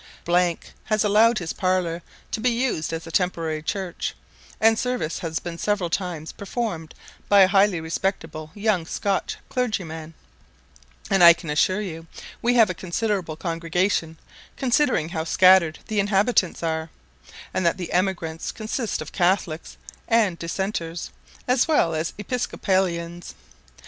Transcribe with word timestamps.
has 0.85 1.03
allowed 1.03 1.37
his 1.37 1.53
parlour 1.53 2.01
to 2.31 2.39
be 2.41 2.49
used 2.49 2.91
as 2.91 3.05
a 3.05 3.11
temporary 3.11 3.61
church, 3.61 4.15
and 4.59 4.79
service 4.79 5.19
has 5.19 5.37
been 5.37 5.59
several 5.59 5.91
times 5.91 6.31
performed 6.31 6.95
by 7.29 7.41
a 7.41 7.47
highly 7.47 7.79
respectable 7.79 8.49
young 8.55 8.83
Scotch 8.83 9.37
clergyman; 9.47 10.15
and 11.11 11.23
I 11.23 11.33
can 11.33 11.51
assure 11.51 11.81
you 11.81 12.07
we 12.41 12.55
have 12.55 12.67
a 12.67 12.73
considerable 12.73 13.35
congregation, 13.35 14.17
considering 14.57 15.09
how 15.09 15.23
scattered 15.23 15.77
the 15.85 15.99
inhabitants 15.99 16.63
are, 16.63 16.89
and 17.53 17.63
that 17.63 17.77
the 17.77 17.91
emigrants 17.93 18.51
consist 18.51 19.03
of 19.03 19.11
catholics 19.11 19.77
and 20.07 20.39
dissenters, 20.39 21.11
as 21.47 21.67
well 21.67 21.93
as 21.93 22.13
episcopalians. 22.17 23.35